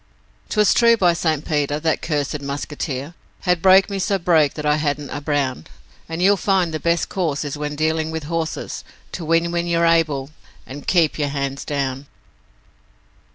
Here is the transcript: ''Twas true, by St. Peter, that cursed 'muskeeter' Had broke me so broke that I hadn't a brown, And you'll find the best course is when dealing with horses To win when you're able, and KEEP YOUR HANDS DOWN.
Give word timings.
''Twas 0.49 0.73
true, 0.73 0.97
by 0.97 1.13
St. 1.13 1.45
Peter, 1.45 1.79
that 1.79 2.01
cursed 2.01 2.39
'muskeeter' 2.41 3.13
Had 3.41 3.61
broke 3.61 3.87
me 3.87 3.99
so 3.99 4.17
broke 4.17 4.55
that 4.55 4.65
I 4.65 4.77
hadn't 4.77 5.11
a 5.11 5.21
brown, 5.21 5.67
And 6.09 6.23
you'll 6.23 6.37
find 6.37 6.73
the 6.73 6.79
best 6.79 7.07
course 7.07 7.45
is 7.45 7.55
when 7.55 7.75
dealing 7.75 8.09
with 8.09 8.23
horses 8.23 8.83
To 9.11 9.23
win 9.23 9.51
when 9.51 9.67
you're 9.67 9.85
able, 9.85 10.31
and 10.65 10.87
KEEP 10.87 11.19
YOUR 11.19 11.29
HANDS 11.29 11.65
DOWN. 11.65 12.07